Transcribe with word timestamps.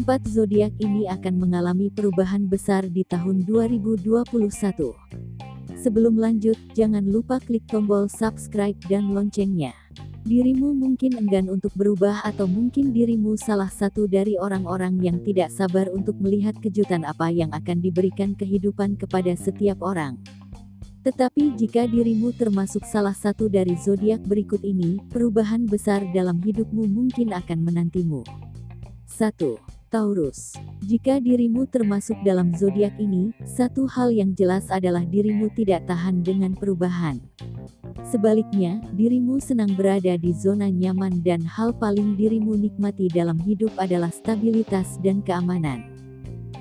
Empat 0.00 0.22
zodiak 0.26 0.74
ini 0.78 1.10
akan 1.10 1.38
mengalami 1.38 1.90
perubahan 1.90 2.46
besar 2.46 2.86
di 2.86 3.02
tahun 3.06 3.42
2021. 3.46 4.10
Sebelum 5.80 6.14
lanjut, 6.18 6.54
jangan 6.74 7.06
lupa 7.06 7.38
klik 7.42 7.66
tombol 7.66 8.06
subscribe 8.06 8.78
dan 8.86 9.10
loncengnya. 9.10 9.74
Dirimu 10.20 10.76
mungkin 10.76 11.16
enggan 11.16 11.48
untuk 11.48 11.72
berubah 11.72 12.20
atau 12.22 12.44
mungkin 12.44 12.92
dirimu 12.92 13.40
salah 13.40 13.72
satu 13.72 14.04
dari 14.04 14.36
orang-orang 14.36 15.00
yang 15.00 15.18
tidak 15.24 15.48
sabar 15.48 15.88
untuk 15.88 16.20
melihat 16.20 16.52
kejutan 16.60 17.08
apa 17.08 17.32
yang 17.32 17.48
akan 17.56 17.80
diberikan 17.80 18.36
kehidupan 18.36 19.00
kepada 19.00 19.32
setiap 19.32 19.80
orang. 19.80 20.20
Tetapi 21.00 21.56
jika 21.56 21.88
dirimu 21.88 22.36
termasuk 22.36 22.84
salah 22.84 23.16
satu 23.16 23.48
dari 23.48 23.72
zodiak 23.72 24.20
berikut 24.20 24.60
ini, 24.60 25.00
perubahan 25.08 25.64
besar 25.64 26.04
dalam 26.12 26.36
hidupmu 26.44 26.84
mungkin 26.84 27.32
akan 27.32 27.58
menantimu. 27.64 28.20
1. 29.08 29.56
Taurus. 29.88 30.54
Jika 30.84 31.18
dirimu 31.18 31.66
termasuk 31.66 32.20
dalam 32.20 32.52
zodiak 32.52 32.94
ini, 33.00 33.32
satu 33.42 33.88
hal 33.88 34.12
yang 34.12 34.36
jelas 34.36 34.68
adalah 34.68 35.02
dirimu 35.02 35.48
tidak 35.56 35.88
tahan 35.88 36.20
dengan 36.20 36.52
perubahan. 36.52 37.18
Sebaliknya, 38.06 38.78
dirimu 38.94 39.40
senang 39.40 39.72
berada 39.74 40.14
di 40.20 40.36
zona 40.36 40.68
nyaman 40.68 41.24
dan 41.24 41.42
hal 41.42 41.74
paling 41.74 42.14
dirimu 42.14 42.60
nikmati 42.60 43.08
dalam 43.08 43.40
hidup 43.40 43.72
adalah 43.80 44.12
stabilitas 44.12 45.00
dan 45.02 45.24
keamanan. 45.24 45.99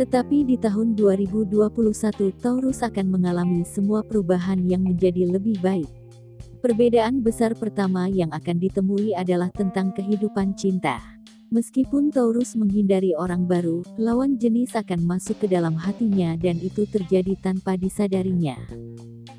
Tetapi 0.00 0.48
di 0.48 0.56
tahun 0.56 0.96
2021 0.96 1.60
Taurus 2.40 2.80
akan 2.80 3.20
mengalami 3.20 3.68
semua 3.68 4.00
perubahan 4.00 4.56
yang 4.64 4.80
menjadi 4.80 5.28
lebih 5.28 5.60
baik. 5.60 5.92
Perbedaan 6.64 7.20
besar 7.20 7.52
pertama 7.52 8.08
yang 8.08 8.32
akan 8.32 8.56
ditemui 8.64 9.12
adalah 9.12 9.52
tentang 9.52 9.92
kehidupan 9.92 10.56
cinta. 10.56 11.04
Meskipun 11.52 12.08
Taurus 12.08 12.56
menghindari 12.56 13.12
orang 13.12 13.44
baru, 13.44 13.84
lawan 14.00 14.40
jenis 14.40 14.72
akan 14.72 15.04
masuk 15.04 15.36
ke 15.44 15.52
dalam 15.52 15.76
hatinya 15.76 16.32
dan 16.40 16.56
itu 16.64 16.88
terjadi 16.88 17.36
tanpa 17.36 17.76
disadarinya. 17.76 18.56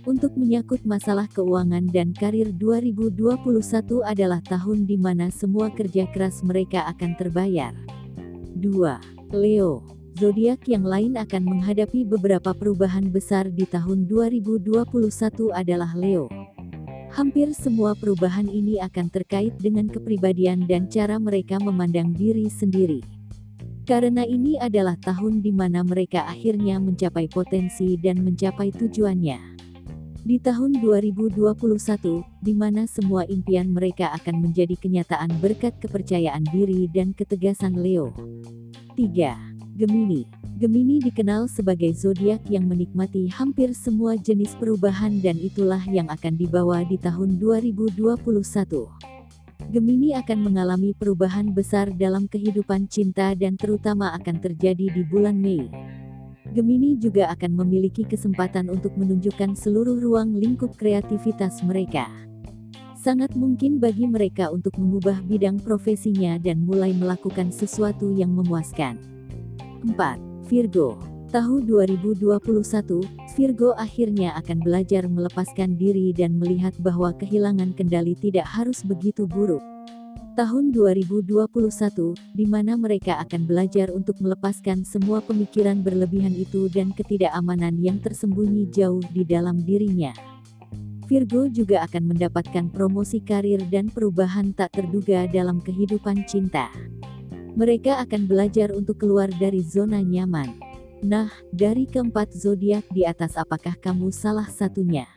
Untuk 0.05 0.37
menyangkut 0.37 0.85
masalah 0.85 1.25
keuangan 1.33 1.89
dan 1.89 2.13
karir 2.13 2.53
2021 2.53 4.05
adalah 4.05 4.45
tahun 4.45 4.85
di 4.85 5.01
mana 5.01 5.33
semua 5.33 5.73
kerja 5.73 6.05
keras 6.13 6.45
mereka 6.45 6.85
akan 6.85 7.17
terbayar. 7.17 7.73
2. 8.61 8.61
Leo 9.33 10.00
Zodiak 10.19 10.67
yang 10.67 10.83
lain 10.83 11.15
akan 11.15 11.43
menghadapi 11.47 12.03
beberapa 12.03 12.51
perubahan 12.51 13.07
besar 13.07 13.47
di 13.47 13.63
tahun 13.63 14.11
2021 14.11 14.83
adalah 15.55 15.95
Leo. 15.95 16.27
Hampir 17.15 17.51
semua 17.55 17.95
perubahan 17.95 18.47
ini 18.51 18.79
akan 18.83 19.07
terkait 19.07 19.55
dengan 19.59 19.87
kepribadian 19.87 20.67
dan 20.67 20.91
cara 20.91 21.15
mereka 21.15 21.59
memandang 21.63 22.11
diri 22.11 22.51
sendiri. 22.51 22.99
Karena 23.87 24.27
ini 24.27 24.59
adalah 24.59 24.99
tahun 24.99 25.43
di 25.43 25.51
mana 25.55 25.83
mereka 25.83 26.27
akhirnya 26.27 26.79
mencapai 26.79 27.27
potensi 27.31 27.95
dan 27.99 28.23
mencapai 28.23 28.71
tujuannya. 28.71 29.39
Di 30.21 30.37
tahun 30.37 30.79
2021, 30.85 31.41
di 32.45 32.53
mana 32.53 32.85
semua 32.85 33.25
impian 33.25 33.73
mereka 33.73 34.13
akan 34.21 34.37
menjadi 34.37 34.77
kenyataan 34.77 35.33
berkat 35.41 35.81
kepercayaan 35.81 36.45
diri 36.51 36.85
dan 36.93 37.11
ketegasan 37.17 37.73
Leo. 37.73 38.13
3. 38.93 39.50
Gemini 39.81 40.29
Gemini 40.61 41.01
dikenal 41.01 41.49
sebagai 41.49 41.89
zodiak 41.97 42.45
yang 42.53 42.69
menikmati 42.69 43.25
hampir 43.33 43.73
semua 43.73 44.13
jenis 44.13 44.53
perubahan 44.53 45.17
dan 45.25 45.41
itulah 45.41 45.81
yang 45.89 46.05
akan 46.05 46.37
dibawa 46.37 46.85
di 46.85 47.01
tahun 47.01 47.41
2021. 47.41 48.05
Gemini 49.73 50.13
akan 50.13 50.37
mengalami 50.37 50.93
perubahan 50.93 51.49
besar 51.49 51.89
dalam 51.97 52.29
kehidupan 52.29 52.93
cinta 52.93 53.33
dan 53.33 53.57
terutama 53.57 54.13
akan 54.21 54.37
terjadi 54.37 54.85
di 54.85 55.01
bulan 55.01 55.41
Mei. 55.41 55.65
Gemini 56.53 57.01
juga 57.01 57.33
akan 57.33 57.65
memiliki 57.65 58.05
kesempatan 58.05 58.69
untuk 58.69 58.93
menunjukkan 58.93 59.57
seluruh 59.57 59.97
ruang 59.97 60.37
lingkup 60.37 60.77
kreativitas 60.77 61.65
mereka. 61.65 62.05
Sangat 63.01 63.33
mungkin 63.33 63.81
bagi 63.81 64.05
mereka 64.05 64.53
untuk 64.53 64.77
mengubah 64.77 65.25
bidang 65.25 65.57
profesinya 65.57 66.37
dan 66.37 66.69
mulai 66.69 66.93
melakukan 66.93 67.49
sesuatu 67.49 68.13
yang 68.13 68.29
memuaskan. 68.37 69.20
4. 69.85 70.47
Virgo 70.49 70.97
Tahun 71.31 71.63
2021, 71.63 72.27
Virgo 73.39 73.71
akhirnya 73.79 74.35
akan 74.35 74.57
belajar 74.59 75.07
melepaskan 75.07 75.79
diri 75.79 76.11
dan 76.11 76.35
melihat 76.35 76.75
bahwa 76.83 77.15
kehilangan 77.15 77.71
kendali 77.71 78.19
tidak 78.19 78.43
harus 78.51 78.83
begitu 78.83 79.23
buruk 79.23 79.63
tahun 80.31 80.71
2021, 80.71 82.15
di 82.31 82.45
mana 82.47 82.79
mereka 82.79 83.19
akan 83.19 83.45
belajar 83.45 83.91
untuk 83.91 84.17
melepaskan 84.23 84.87
semua 84.87 85.19
pemikiran 85.19 85.83
berlebihan 85.83 86.31
itu 86.31 86.71
dan 86.71 86.95
ketidakamanan 86.95 87.75
yang 87.83 87.99
tersembunyi 87.99 88.71
jauh 88.71 89.03
di 89.11 89.27
dalam 89.27 89.59
dirinya. 89.59 90.15
Virgo 91.11 91.51
juga 91.51 91.83
akan 91.83 92.15
mendapatkan 92.15 92.71
promosi 92.71 93.19
karir 93.19 93.59
dan 93.67 93.91
perubahan 93.91 94.55
tak 94.55 94.71
terduga 94.79 95.27
dalam 95.27 95.59
kehidupan 95.59 96.23
cinta. 96.23 96.71
Mereka 97.51 97.99
akan 98.07 98.31
belajar 98.31 98.71
untuk 98.71 99.03
keluar 99.03 99.27
dari 99.27 99.59
zona 99.59 99.99
nyaman. 99.99 100.55
Nah, 101.01 101.33
dari 101.49 101.89
keempat 101.89 102.31
zodiak 102.31 102.85
di 102.93 103.03
atas 103.03 103.35
apakah 103.35 103.73
kamu 103.81 104.13
salah 104.13 104.47
satunya? 104.47 105.09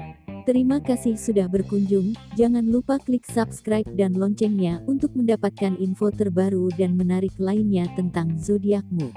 Terima 0.45 0.77
kasih 0.77 1.17
sudah 1.17 1.49
berkunjung, 1.49 2.13
jangan 2.37 2.69
lupa 2.69 3.01
klik 3.01 3.25
subscribe 3.25 3.89
dan 3.97 4.13
loncengnya 4.13 4.85
untuk 4.85 5.17
mendapatkan 5.17 5.73
info 5.81 6.13
terbaru 6.13 6.69
dan 6.77 7.01
menarik 7.01 7.33
lainnya 7.41 7.89
tentang 7.97 8.37
zodiakmu. 8.37 9.09